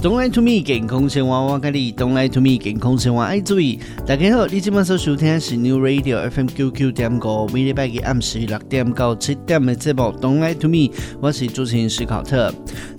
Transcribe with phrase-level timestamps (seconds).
[0.00, 1.92] Don't lie to me，健康生活我跟你。
[1.92, 3.80] Don't lie to me，健康生活爱注意。
[4.06, 10.02] 大家好，你今晚所收听的是 New Radio FM QQ 点歌，每礼拜日暗时六点到七点的节目。
[10.20, 12.54] Don't lie to me，我是主持人史考特。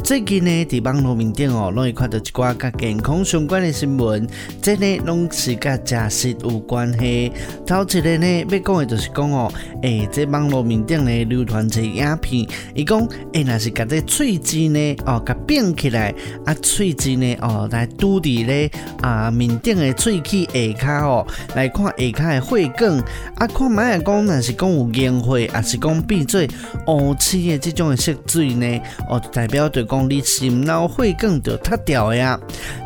[0.09, 4.27] 最近呢，在网络面顶哦，拢会看到一寡甲健康相关的新闻，
[4.59, 7.31] 这呢拢是甲食食有关系。
[7.63, 16.11] 头一个呢，要讲的就是讲哦，诶、欸，这网络面顶呢流传一影片，伊讲诶，若是甲这喙舌呢，哦，甲变起来
[16.43, 18.71] 啊，喙舌呢，哦，来拄伫咧
[19.03, 22.97] 啊面顶的喙齿下骹哦，来看下骹的血管，
[23.35, 26.41] 啊，看觅来讲，若是讲有凝血，还是讲变做
[26.87, 29.85] 乌青的这种的色水呢，哦，代表着。
[29.89, 32.39] 讲你心脑血管就塌掉呀！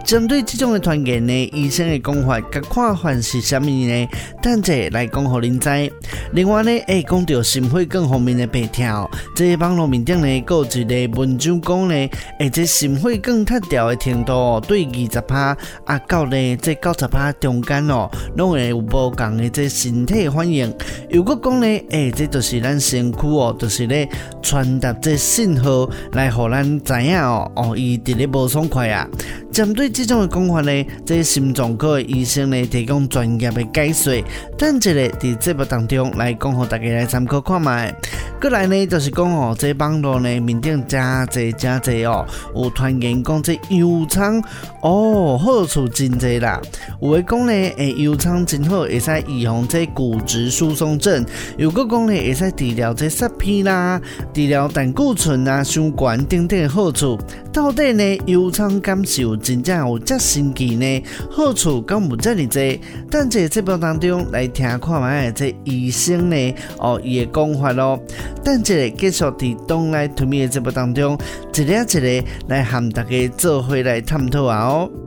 [0.06, 4.08] 针对这种的传言呢，医生的讲法甲看法是虾米呢？
[4.42, 5.94] 等者来讲互恁知。
[6.32, 20.74] 另外呢，诶，讲到心血管方面的白条，这网络面顶呢，有一个文章讲呢，诶，这心血管塌掉的程度对二十趴啊，到呢这九十趴中间哦，拢会有无共的这身体反应。
[21.10, 24.08] 如果讲呢，诶，这就是咱身躯哦，就是咧
[24.42, 26.64] 传达这信号来互咱。
[26.84, 29.08] 知影哦哦，伊伫咧无爽快啊！
[29.54, 34.26] 针对这种的讲法呢，这、心脏科的医生呢提供专业的解说，
[34.58, 37.96] 等一个伫节目当中来讲，互大家来参考看卖。
[38.42, 44.44] 过来呢，就是讲哦，这网络呢面顶真侪真侪哦，有传言讲这油葱
[44.82, 46.60] 哦好处真侪啦。
[47.00, 51.24] 有诶讲呢，诶油葱真好，会使预防这骨质疏松症；
[51.58, 54.02] 有个讲呢，会使治疗这色偏啦，
[54.34, 57.20] 治疗胆固醇啊、血管等等的好处。
[57.54, 61.04] 到底呢，油葱感受真正有遮神奇呢？
[61.30, 62.80] 好处敢有这么多？
[63.12, 68.02] 等这节目当中来听看觅这医生呢哦伊的讲法咯。
[68.44, 71.18] 等一个继续伫 Don't Lie to Me 的节目当中，
[71.54, 75.03] 一个一个来和大家做伙来探讨啊哦。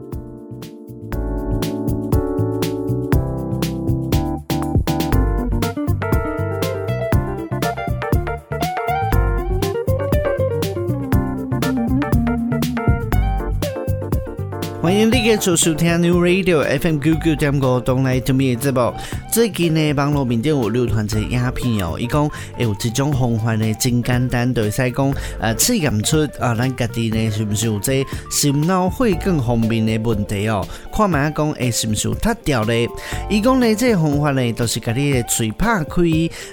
[15.38, 18.94] 继续收听 New Radio FM 九九点五 Don't Lie to Me 的节目。
[19.36, 22.26] 最近呢，网络面顶有流传一个影片哦，伊讲
[22.56, 30.66] 有一种方法呢，真简单，就会使讲呃试验出啊，咱家己呢是毋是有这心脑血管方面的问题哦？
[30.90, 32.88] 看觅讲诶，是毋是有塌掉咧？
[33.28, 36.02] 伊讲呢，这个方法呢，都是甲你的嘴拍开，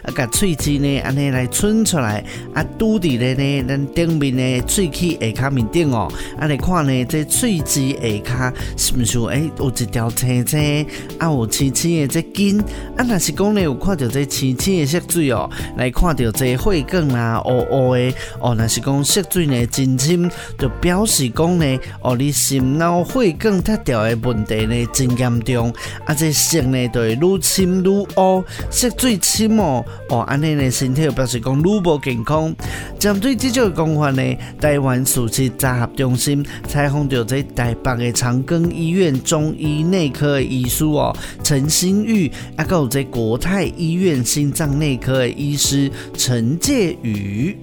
[0.03, 2.21] 啊，甲喙齿呢安尼来伸出来，
[2.53, 7.91] 啊，拄伫咧呢咱顶面的喙齿下骹面顶哦，啊，来看呢，这喙齿
[8.25, 8.51] 下。
[8.51, 10.85] 骹是毋是诶、有一条青青
[11.17, 12.61] 啊，有青青的这筋
[12.97, 25.73] 啊，若是讲呢，有看到这青青的色水哦，来看到这血管啊，乌乌的哦，若是讲色水呢真深，就表示讲呢，哦，你心脑血管塌掉的问题呢真严重，
[26.05, 32.55] 啊，这色呢就会愈深愈乌，色水深哦，哦，安尼呢身体就表示讲愈无健康。
[32.97, 38.13] 针对这种讲法呢，台湾事实查核中心采访到这台北的。
[38.13, 41.13] 长庚医院中医内科医师哦，
[41.43, 42.31] 陈新玉，
[42.63, 47.55] 还有这国泰医院心脏内科的医师陈介宇，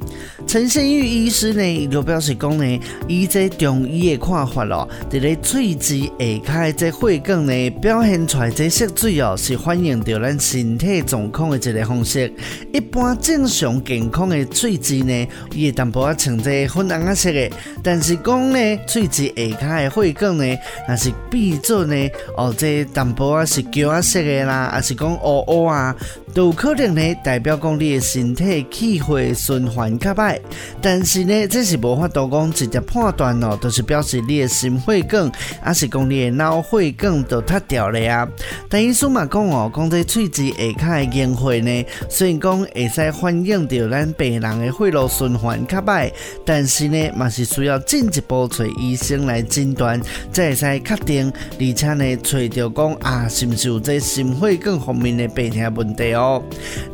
[0.46, 12.32] 陈先玉医师呢，就表示讲呢，以这中医的看法咯，在咧喙舌下开这血管呢，表现出来这色水哦，是反映着咱身体状况的一个方式。
[12.72, 17.50] 一般正常健康的喙舌呢，伊会淡薄仔呈这粉红色的，
[17.82, 20.56] 但是讲呢，喙舌下开的血管呢。
[20.88, 21.94] 那是变做呢？
[22.36, 25.94] 哦，这淡薄啊是胶啊色的啦，还是讲乌乌啊，
[26.34, 30.38] 都可能呢代表讲你的身体气血循环较歹。
[30.80, 35.30] 但是呢，这是无法度讲直接判断哦，都是表示你的心血管，
[35.60, 38.28] 还是讲你的脑血管都塌掉了啊。
[38.68, 46.10] 但医生嘛讲哦，讲这喙舌下卡的凝血呢，虽然讲会使反映到咱病人的血路循环较歹，
[46.44, 50.00] 但是呢，嘛是需要进一步找医生来诊断。
[50.32, 56.19] 才会使确定，而且呢，找到讲啊，是不是有这心血管方面的病痛问题哦？
[56.20, 56.42] 哦。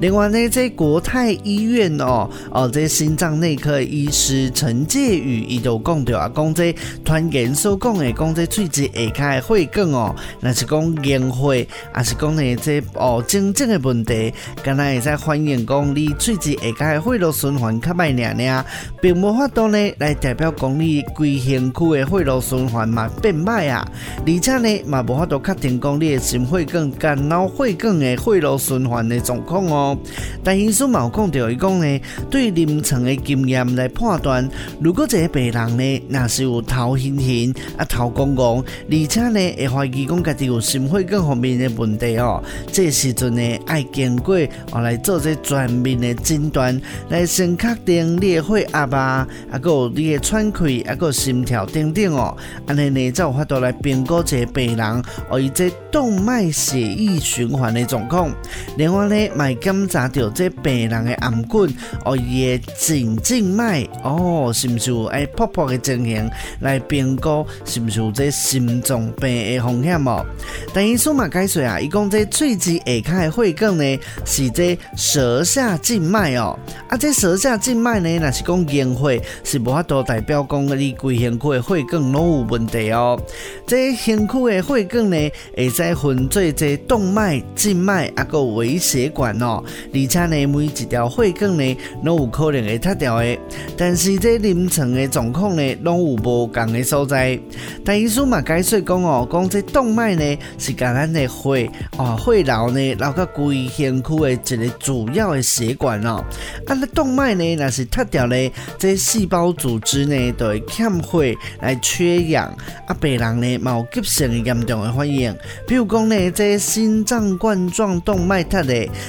[0.00, 6.74] 另外呢，在国泰医院哦，哦，这心脏内科医师陈介宇伊都讲到啊，讲这
[7.04, 14.32] 团员所讲的，讲这喙子下开会梗哦，那是讲烟会，还是讲呢这哦真正的问题，
[14.62, 18.64] 刚才也在反映讲你喙子下开血路循环较歹尔尔，
[19.00, 23.86] 并无法度呢来代表讲你规身躯的血路循环嘛变歹啊，
[24.26, 29.98] 而且呢嘛无法度确定讲你的心血管、肝脑血管的血路循环的状况哦。
[30.42, 34.48] 但医生嘛有讲到，伊讲呢，对临床的经验来判断，
[34.80, 42.42] 如果这个病人呢，那是有头晕晕啊、头光光，而且呢会怀疑讲家己有心肺各方面的问题哦，
[42.72, 44.36] 这时阵呢爱经过
[44.72, 52.36] 我来做这全面的诊断，来先确定你的血压啊，啊个有你的喘气，啊个心跳等等哦，
[52.66, 58.30] 安尼呢才有法度来评估这个病人哦伊这动脉血液循环的状况，
[58.76, 60.06] 另外呢卖检查。
[60.16, 61.66] 到这病人的頷骨
[62.04, 66.30] 哦，伊的颈静脉哦，是不是有爱泡泡的情形
[66.60, 70.24] 来评估是不是有这心脏病的风险哦？
[70.72, 76.58] 但医生嘛解说啊，伊讲这喙子下开的血管呢，是这舌下静脉哦，
[76.88, 83.20] 啊，这舌下静脉呢，若是讲烟血是无法度代表讲你规身躯的血管拢有问题哦。
[83.66, 89.62] 这身躯的血管呢，会使分做这动脉、静脉啊个微血血管哦。
[89.92, 93.38] 而且呢，每一条血管呢，拢有可能会塌掉的。
[93.76, 97.38] 但是这临床的状况呢，拢有无同的所在。
[97.84, 106.24] 但医生嘛解说讲哦，讲这动脉呢，是甲咱的血哦，血流呢，流到规身躯的一个主要的血管哦。
[106.66, 112.46] 啊，那动脉呢，若是塌掉呢，这细胞组织呢，就会欠血来缺氧。
[112.86, 115.34] 啊，病人呢，嘛有急性严重的反应。
[115.66, 118.62] 比如讲呢，这心脏冠状动脉塌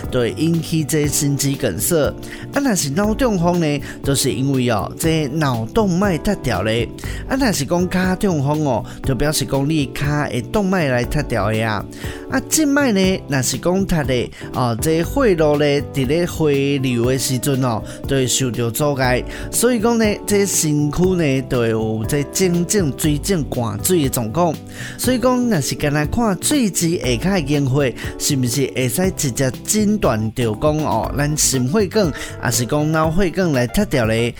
[0.10, 0.78] 对，引起。
[0.88, 2.08] 这心肌梗塞，
[2.54, 6.88] 啊，那是脑中风呢，都、就是因为哦，这脑动脉塌掉咧。
[7.28, 11.84] 啊，那是讲脚中风哦，就表示讲你脚的动脉来塌掉呀。
[12.32, 19.22] 啊，静脉呢，那是讲塌的哦，这血路呢，伫咧回流的时阵哦，都会受到阻碍。
[19.52, 24.56] 所以讲呢，这身躯呢，都会有这真正水正灌水的状况。
[24.98, 30.78] 所以讲，若是干来看喙子下开烟血，是不是会使直接诊断着讲？
[30.78, 32.12] 哦，咱心血管
[32.42, 34.34] 啊是讲脑血管来拆掉咧？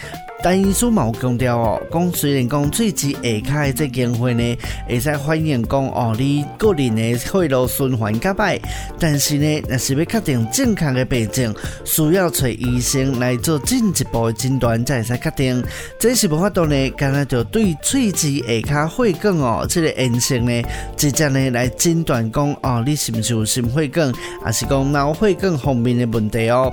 [0.44, 4.58] 但医师嘛有强调哦，讲虽然讲喙子下开这烟血呢，
[4.88, 8.60] 会使反映讲哦，你个人的血路循环较歹，
[9.00, 11.54] 但是呢，若是要确定正确的病症，
[11.84, 15.64] 需要找医生来做进一步的诊断，才会使确定。
[16.00, 20.64] 这是无法度呢，刚才就对喙子下开血管哦，这个炎症呢，
[20.96, 24.14] 直接呢来诊断讲哦，你是不是有心血管，
[24.44, 26.72] 还是讲脑血管方面的问题哦？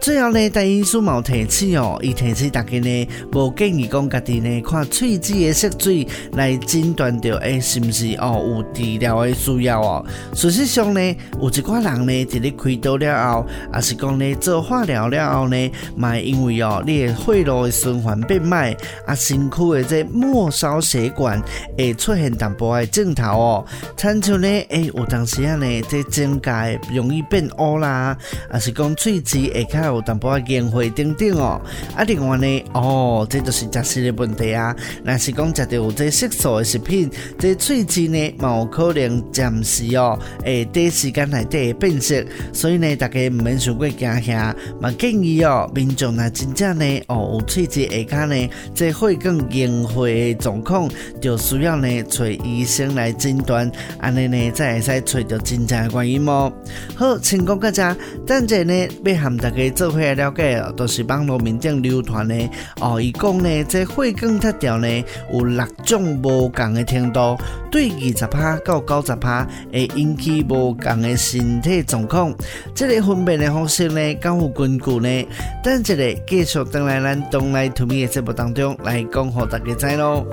[0.00, 2.95] 最后呢，但医师嘛有提醒哦，伊提醒大家呢，
[3.32, 10.04] 无建议讲家己呢看喙子的色水来诊断到，诶，是不是哦有治疗的需要哦？
[10.34, 11.00] 事实上呢，
[11.40, 18.76] 有一寡人呢，伫咧开刀了后，也是讲呢做化疗了后呢，嘛因为哦，你的血路的循环变慢，
[19.06, 21.42] 啊，身躯的这末梢血管
[21.78, 23.66] 会出现淡薄的症头哦，
[23.96, 28.14] 亲像呢，诶，有当时啊呢，这指甲容易变乌啦，
[28.50, 29.86] 啊是讲喙子下开。
[29.86, 31.60] 有淡薄仔烟灰等等哦，
[31.94, 34.74] 啊，另外呢，哦，哦这就是食食的问题啊。
[35.04, 42.24] 若是讲食到有这色素的食品，这喙子呢，嘛有可能暂时哦，诶，短时间内底会变色。
[42.52, 50.88] 所以呢，大家唔免太过惊吓，嘛建议哦，民众若真正呢，哦，有喙子下骹呢，这血管烟灰的状况，
[51.20, 56.52] 就需要呢，找医生来诊断，安尼呢，才会使找到真正的原因哦。
[56.94, 57.82] 好，请讲个只，
[58.26, 59.56] 等阵呢，要和大家。
[59.76, 62.34] 做伙了解哦，都是网络面顶流传的
[62.80, 63.00] 哦。
[63.00, 67.36] 伊讲呢，这血管特调呢，有六种无同的程度，
[67.70, 72.34] 对二十趴到九十趴会引起无同的身体状况。
[72.74, 75.28] 这个分辨的方式呢，较有根据呢。
[75.62, 75.94] 等一下
[76.26, 80.26] 继续等来咱东来 to me 的节目当中来讲，给大家知咯。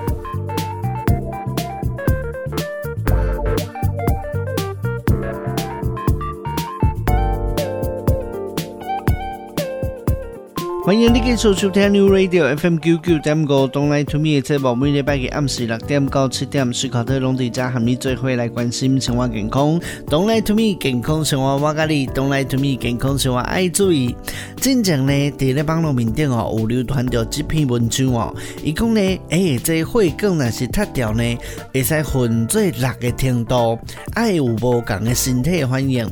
[10.84, 19.80] 欢迎你继续收听 New Radio FM 九九点五，Don't Lie to Me 的节目，每礼拜嘅暗时六点到七点，思考特拢在家和你做伙来关心生活健康。
[20.08, 24.14] Don't Lie to Me 健康生活我教你，Don't Lie to Me 健康生活爱注意。
[24.60, 29.00] 真正呢，伫咧网络面顶哦，有流传着这篇文章哦，伊讲呢，
[29.30, 31.22] 诶、欸，这血管若是塌掉呢，
[31.72, 33.78] 会使分做六个程度，
[34.12, 36.06] 爱有无共嘅身体反应。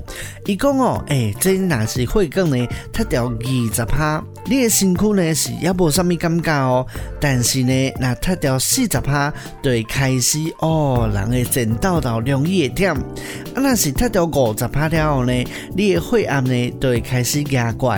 [0.46, 4.24] 伊讲哦，诶、这若是血管呢，塌掉二十趴。
[4.44, 6.86] 你的身躯呢是也无啥物感觉哦，
[7.20, 12.94] 但是呢，那脱掉四十趴，就会开始哦，人会前倒倒容易会忝。
[12.94, 15.32] 啊，那是脱掉五十趴了后呢，
[15.76, 17.88] 你的血压呢就会开始加高，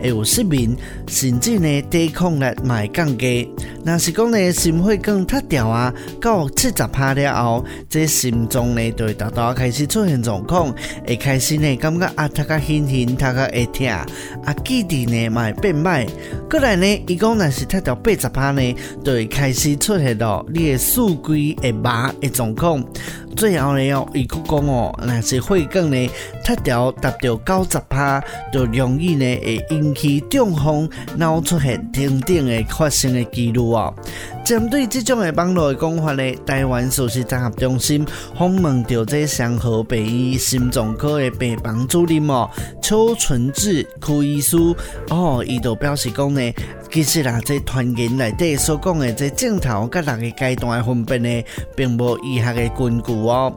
[0.00, 0.76] 会有失眠，
[1.06, 3.48] 甚至呢抵抗力会降低。
[3.84, 10.74] 那是讲呢，心血管脱掉啊，到七十趴了后，这心脏呢就会大大开始出现状况，
[11.06, 16.06] 会开始呢感觉啊，头壳晕晕，头壳会疼，啊，记忆呢嘛会变慢。
[16.50, 22.84] 过来呢，伊讲若是踢到八十趴呢，就会开始出现到你的数据会麻的状况。
[23.44, 26.10] 最后呢，哦，伊佫讲哦，若是血管呢
[26.42, 28.18] 脱掉达到九十趴，
[28.50, 33.92] 就容易呢会引起中风，然后出现等等的发生的几率哦。
[34.42, 42.48] 针对这种的网络的讲法呢，台湾首席综合中心访问到这双和北医心脏科的病房主任哦，
[42.80, 44.56] 邱纯志邱医师
[45.10, 46.40] 哦，伊就表示讲呢。
[46.94, 53.52] 其实啊，这团员内底所讲的这镜头甲六个阶段的分别呢，并无医学的根据哦。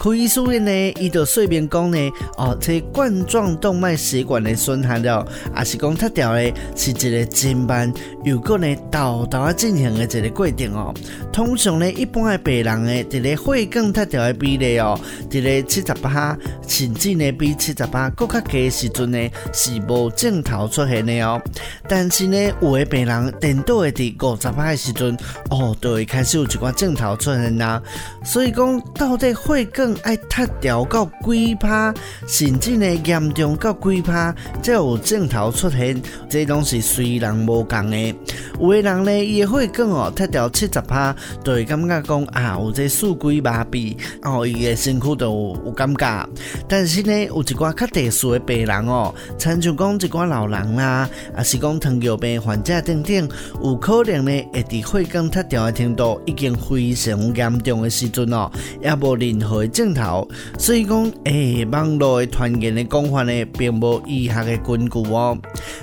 [0.00, 5.24] 可以说呢，伊就说明讲呢，哦，这冠状动脉血管的损害了，
[5.56, 10.92] 也是讲脱掉的是一个真慢，又过呢倒倒啊进行的一个过程哦。
[11.32, 14.98] 通常呢，一般的病人呢这个血管脱掉的比例哦，
[15.30, 16.36] 这个七十八，
[16.66, 21.40] 甚至呢比七十八更加低的时阵呢，是无镜头出现的哦。
[21.88, 25.16] 但是呢，有的病人颠倒的伫五十八的时阵，
[25.50, 27.82] 哦，就会开始有一寡镜头出现啦。
[28.24, 31.92] 所以讲，到底血管爱脱掉到几趴，
[32.26, 38.14] 甚至呢严重到几趴，才有镜头出现，这拢是虽然无共的。
[38.60, 41.14] 有的人呢，伊会血管哦脱掉七十趴，
[41.44, 46.28] 就会感觉讲啊，有这四肢麻痹，哦，伊的身躯都有，有感觉。
[46.68, 53.28] 但是呢，有一寡较特殊的病人哦，亲像讲一寡老人啦，啊是讲糖尿病患者等等，
[53.62, 58.50] 有可能呢会伫血管塌掉的程度已经非常严重的时阵哦，
[58.80, 60.26] 也无任何镜头。
[60.58, 65.36] 所以讲，诶、网络的传言的讲法呢，并无医学的根据哦。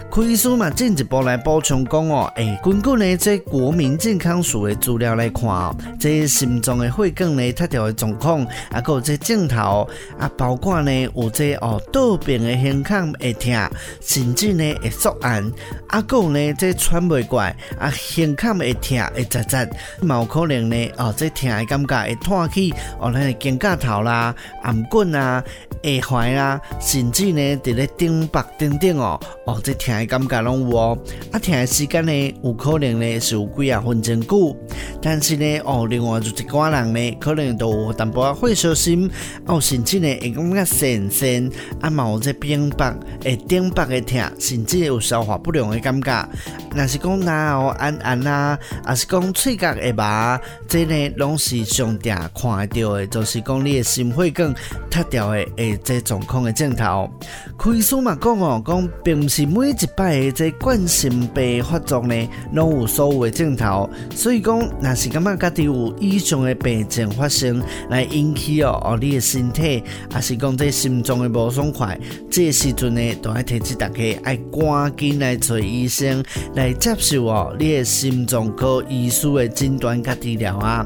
[0.10, 13.54] 可以说嘛，进一步来补充讲哦，诶、根据呢这国民健康署的资料来看哦，这心脏的血管呢塌掉的状况，啊，还有这镜头啊，包括呢有这哦倒病的胸腔会痛，
[14.02, 15.44] 甚至呢会缩暗，
[15.88, 19.66] 啊，还有呢这喘不过，啊，胸腔会痛会扎扎，
[20.02, 24.36] 有可能呢哦，这痛的感觉会拖起哦，咱的肩胛头啦。
[24.62, 25.42] 頷颈啊、
[25.82, 30.98] 下踝啊，甚至呢，伫咧顶巴等等哦，哦，这疼的感觉拢有哦。
[31.32, 34.58] 啊，疼的时间呢，有可能呢是有几啊分钟久，
[35.02, 39.10] 但是呢，哦，另外就一寡人呢，可能都有淡薄仔会小心，
[39.46, 41.50] 哦，甚至呢会感觉酸酸，
[41.80, 46.30] 啊，嘛有这边巴会顶巴的疼，甚至有消化不良的感觉。
[46.76, 54.54] 若是讲哪哦，按按啊，还是讲喙角会麻，这呢拢是上定看得到的，就是讲你的心血管
[54.90, 57.10] 脱掉的诶，这状况的镜头。
[57.58, 63.90] 开始嘛讲哦，讲并不是每一摆的这冠心病发作呢，拢有所有的镜头。
[64.16, 76.24] 所以讲，若是感觉家己有以上的病症发生，来引起哦哦你的身体，还是讲这心脏的不爽快，这时阵呢，都要提醒大家爱赶紧来找医生。
[76.56, 80.86] 来接受哦，你的心脏科医师的诊断甲治疗啊。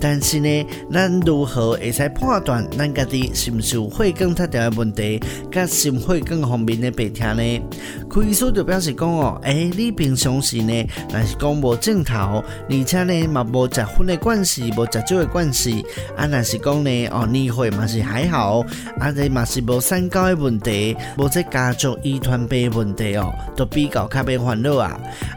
[0.00, 5.20] 但是呢，咱如何会使判断咱家己是不是有血管脱掉的问题，
[5.52, 7.62] 甲心血管方面的病痛呢？
[8.08, 15.84] 柯医师就表示讲哦，诶、你平常时呢，若是讲无正头，而且呢嘛无食薰的关系，无食酒的关系，
[16.16, 18.64] 啊，若是讲呢，哦，年岁嘛是还好，
[18.98, 24.89] 啊，这嘛是无三高的问题，无这家族遗传病问题哦，都比较较免烦恼啊。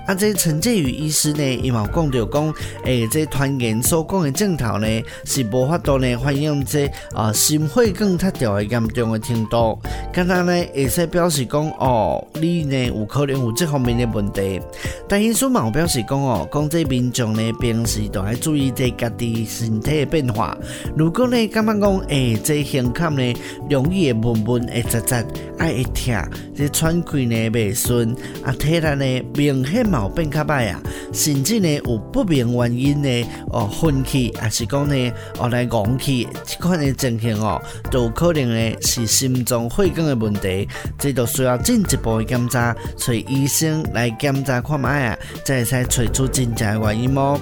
[0.05, 4.87] 啊，这陈介宇医师呢，伊嘛讲着讲，诶、欸，这团员所讲的镜头呢
[5.25, 9.79] 是无法度呢反映这啊心血管塌掉的严重的程度，
[10.11, 14.61] 刚刚呢会使表示讲哦，你呢有可能有这方面的问题。
[15.07, 20.57] 但医生嘛有表示讲哦，讲这民众呢平时都要注意这家己身体的变化。
[20.95, 23.33] 如果呢感觉讲诶，这胸腔呢
[23.69, 25.23] 容易闷闷会扎扎，
[25.57, 30.81] 爱会疼，这喘气呢袂顺，啊体力呢明显嘛有变较歹啊，
[31.11, 47.39] 甚至呢有不明原因呢哦昏气，还是讲呢哦来戆气，这款的情形哦，都有可能呢是心脏血管的问题，这都需要进一步的检查，找医生来检查看觅啊，才会使找出真正的原因哦。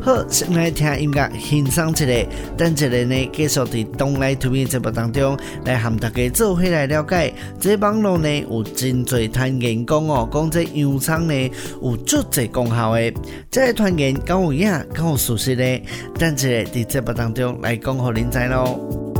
[0.00, 2.06] 好，先来听音乐，欣赏一下，
[2.56, 3.66] 等一下呢继续伫
[3.96, 11.41] 《Don't Lie to Me》节目当中来和大家做伙来了解，这网络呢有真侪传言讲哦，讲这洋葱呢
[11.82, 13.12] 有足侪功效的，
[13.50, 15.82] 这个传言敢有影，敢有属实呢？
[16.18, 19.11] 等一下伫节目当中来讲互恁知咯。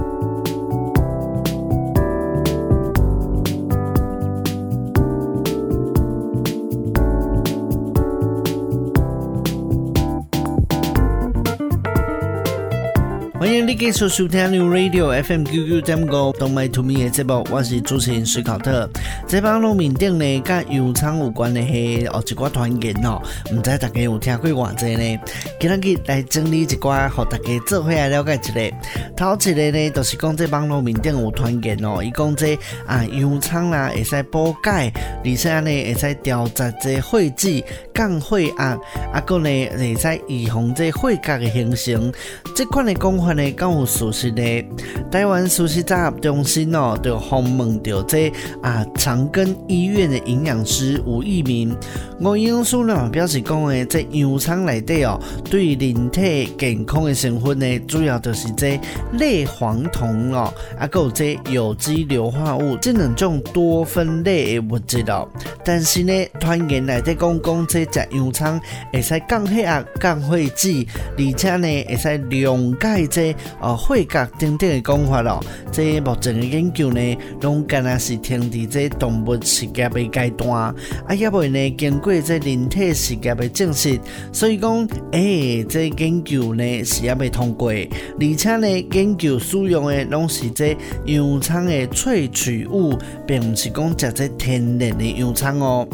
[13.43, 18.89] 欢迎你继续收听 New Radio FM 九九点五，Don't Lie to Me 的节目，我是主持人史考特。
[19.27, 23.21] 这帮路面顶呢，跟油厂有关的系哦，一挂传言哦，
[23.53, 25.19] 唔知大家有听过偌济呢？
[25.59, 28.77] 今日来整理一挂，和大家做伙来了解一下。
[29.17, 32.57] 头一个呢，就是讲这帮路面顶有传言哦，伊讲这
[32.87, 34.93] 啊油厂啦会使补钙，
[35.25, 38.79] 而且呢会使调节这血脂、降血压，
[39.13, 42.13] 啊个呢会使预防这血压的形成。
[42.55, 43.53] 这款的讲法呢。
[43.53, 44.65] 刚有熟悉的，
[45.11, 51.77] 台湾熟悉杂合中心哦，就访问到这啊长庚医院的营养师吴义明，
[52.21, 55.21] 吴营养师呢表示讲诶，这洋葱内底哦，
[55.51, 58.81] 对人体健康的成分呢，主要就是这
[59.13, 65.29] 类黄酮哦，啊，还有这有机硫化物这两种多酚类的物质哦。
[65.65, 68.61] 但是呢，传言内底讲讲这食洋葱
[68.93, 70.87] 会使降血压、降血脂，
[71.17, 73.22] 而且呢会使溶解这。
[73.61, 80.75] 哦，血压等等的讲法咯，这目前的研究呢，拢干那是停伫这动物实验的阶段，
[81.07, 83.99] 啊，也未呢经过这人体实验的证实，
[84.33, 90.77] 所以讲，诶、欸，这研究呢是也未通过，而且呢，研究使用的拢是这
[91.07, 95.89] 洋葱的萃取物，并不是讲食这天然的洋葱哦，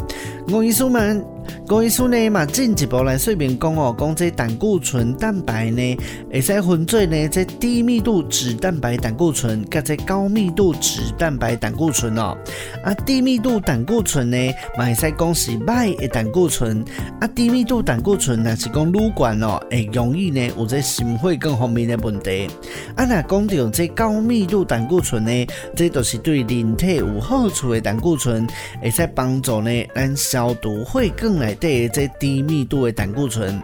[0.49, 1.23] 我意思们。
[1.67, 5.97] 郭医师呢嘛进一步来说明讲哦，讲这胆固醇蛋白呢，
[6.31, 12.35] 会使分做呢这低密度脂蛋白胆固醇，跟这高密度脂蛋白胆固醇哦。
[12.83, 14.37] 啊，低密度胆固醇呢，
[14.77, 16.83] 嘛会使讲是歹的胆固醇。
[17.21, 22.47] 啊，低密度胆固醇呢是讲乳管哦，会容易呢有这心血管方面的问题。
[22.95, 28.47] 啊，那讲到这高密度胆固醇呢，这都是对人体有好处的胆固醇，
[28.81, 31.55] 会使帮助呢咱消毒会更来。
[31.59, 33.61] 对这低密度的胆固醇，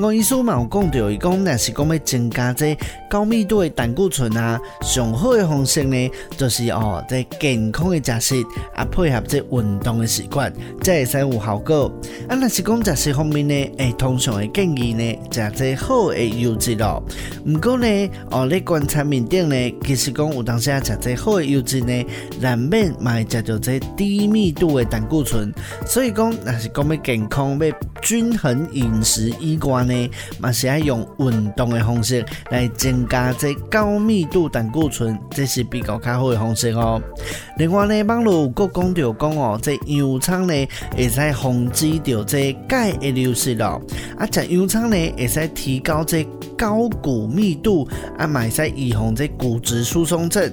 [0.00, 2.78] 我医生嘛有讲到，伊讲若是讲要增加这
[3.10, 11.92] 高密度的胆固醇啊，上好的方式呢，就是哦，在健康的食食啊，配合这运动的习惯，才会使有效果。
[12.28, 17.02] 啊，若是讲食食方面呢，诶、通常会建议呢，食这好的油脂咯。
[17.44, 17.86] 毋过呢，
[18.30, 22.06] 哦，你观察面顶呢，其实讲有当时啊，食这好的油脂呢，
[22.40, 25.52] 难免嘛会食到这低密度的胆固醇。
[25.86, 27.66] 所以讲，若是讲要健康要
[28.00, 30.10] 均衡饮食以外呢，
[30.40, 37.00] 嘛是要用运动的方式来增加这高密度胆固醇，这是比较较好的方式哦。
[37.58, 43.80] 另外呢，网络有个讲到讲哦，这油葱呢会使防止掉这钙的流失咯，
[44.16, 47.88] 啊，食油葱呢会使提高这高骨密度，
[48.18, 50.52] 啊，嘛会使预防这骨质疏松症。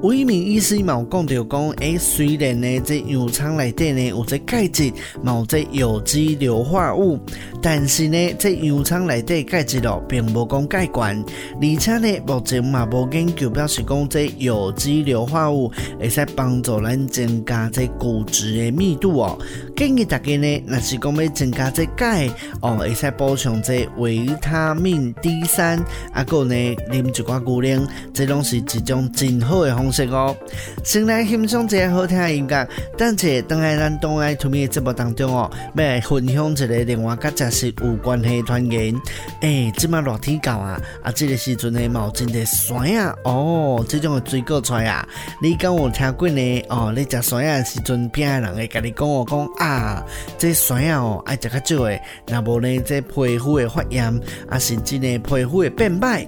[0.00, 4.92] 有一名医师嘛有讲到讲，诶，虽然呢这洋葱内底呢有这钙质，
[5.24, 7.18] 嘛有这有机硫化物，
[7.60, 11.20] 但是呢这洋葱内底钙质咯并无讲钙管，
[11.60, 19.36] 而且呢目前嘛无研究表示讲这有机硫化物会使帮助咱增加这骨质的密度哦。
[19.74, 22.28] 建议大家呢，若是讲要增加这钙
[22.62, 26.54] 哦，会使补充这维他命 D 三，啊个呢
[26.88, 27.84] 啉一寡牛奶，
[28.14, 30.36] 这拢是一种真好的方哦，
[30.84, 38.94] 先来欣赏一个好听的音乐，等下等下咱 Don't i to Me 的节目当中哦，要来分享一个另外跟食食有关系的传言。
[39.40, 45.06] 诶、欸，这么热天到啊，啊，这个时阵的毛真的酸啊，哦，这种的水果出来啊，
[45.42, 46.64] 你敢有听过呢？
[46.68, 50.04] 哦，你食酸啊的时阵，边人会跟你讲哦讲啊，
[50.36, 54.04] 这酸啊哦爱食较少的，那无呢，这皮肤的发炎，
[54.48, 56.26] 啊，甚至呢皮肤会变白。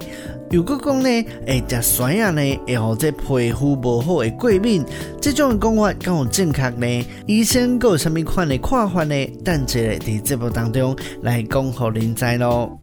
[0.51, 4.83] 如果讲呢，会食酸啊呢，会让这皮肤无好的过敏，
[5.21, 7.05] 这种讲法敢有正确呢？
[7.25, 9.25] 医生有什么款的看法呢？
[9.45, 12.77] 等一下在节目当中来讲给您知咯。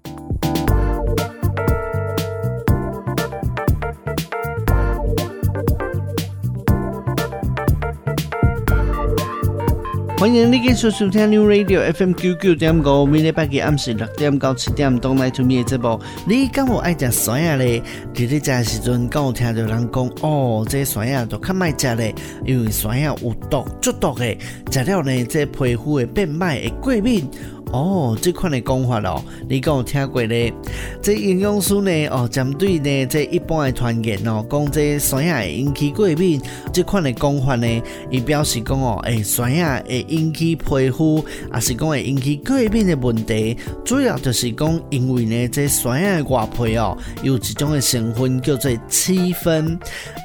[10.19, 15.97] 欢迎你继续收听 New Radio FM 九九点五，每礼拜嘅暗时六点到七点，Don't Lie to Me 嘅节目。
[16.27, 17.81] 你敢有爱食酸亚咧？
[18.13, 22.13] 伫咧食时阵，敢有听到人讲哦，这酸啊都较卖食咧，
[22.45, 24.37] 因为酸啊有毒，足毒嘅，
[24.73, 27.31] 食了呢，这皮肤会变白，会过敏。
[27.71, 30.53] 哦，这款的讲法哦，你敢有听过咧？
[31.03, 32.07] 这营养师呢？
[32.07, 36.41] 哦，针对呢这一般的传言哦，讲这酸亚会引起过敏，
[36.73, 43.55] 这款的讲法呢，伊表示讲哦，诶，酸亚会引起皮肤，也是讲会引起过敏的问题，
[43.85, 49.79] 主要就是讲因为呢，这酸亚的外皮哦，有一种的成分叫做漆酚，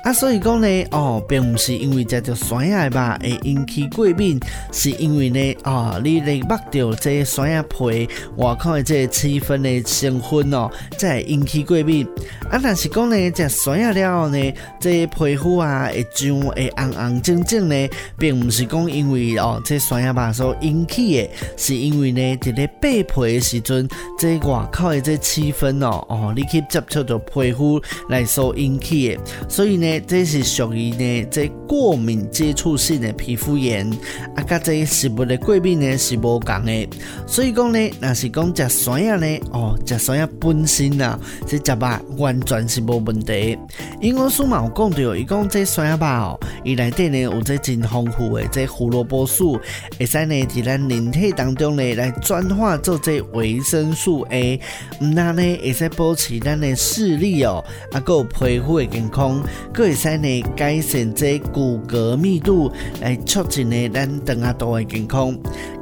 [0.05, 4.39] 啊，所以讲呢，哦，并不是因为食着酸亚吧会引起过敏，
[4.71, 7.25] 是因为呢，哦，你咧目着这。
[7.33, 10.69] 酸亚皮外口的这个七分的成分哦，
[10.99, 12.05] 才会引起过敏。
[12.51, 33.89] 啊，但是讲呢，食酸亚了后呢，这个、皮肤啊会胀会红红肿肿呢，并不是讲因为哦，这酸亚吧所引起的，是因为呢，在咧扒皮的时阵，这个、外口的这七分哦，哦，你去接触到皮肤来所引起的，所以呢，这是属于呢，这过敏接触性的皮肤炎。
[34.35, 36.87] 啊，甲这食物的过敏呢是无共的。
[37.25, 43.57] 所以讲呢，若是讲食酸亚呢，哦，食酸亚本身啊，这食吧完全是无问题。
[44.01, 49.59] 营养师嘛有讲到，伊讲这酸亚吧哦，伊内底呢有这真丰富的这胡萝卜素，
[49.97, 54.59] 会使呢伫咱人体当中呢来转化做这维生素 A，
[55.01, 59.41] 毋但呢会使保持咱的视力哦，啊，搁有皮肤的健康，
[59.73, 65.35] 搁会使呢改善这骨骼密度，来促进呢咱长阿肚的健康。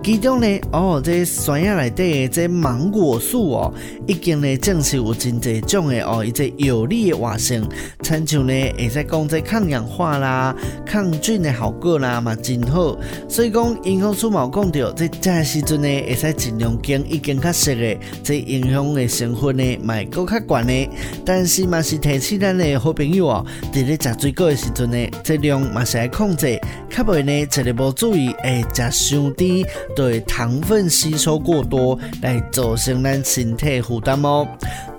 [0.03, 3.73] 其中呢，哦，这山野内底的这芒果树哦，
[4.05, 7.65] 已经呢正是有真侪种的哦，伊这有利的活性，
[8.03, 10.53] 亲像呢会使讲这抗氧化啦、
[10.85, 12.97] 抗菌的效果啦嘛，真好。
[13.29, 20.89] 所以讲营养师嘛讲到，这这时阵呢会使尽量拣已经较熟的，这营养的成分呢，卖搁较悬的。
[21.25, 29.65] 但是嘛是提醒咱的好朋友哦，伫咧食水果的时阵呢，这量嘛是要控制，较袂呢一日无注意，会，食伤甜。
[29.95, 34.47] 对糖分吸收过多来造成咱身体负担哦。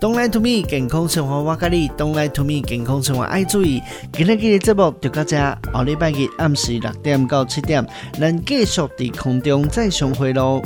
[0.00, 1.88] Don't lie to me，健康生活我教你。
[1.90, 3.82] Don't lie to me，健康生活爱注意。
[4.12, 7.84] 今日嘅节目就到这，下礼拜日暗时六点到七点，
[8.18, 10.62] 咱继续在空中再相会喽。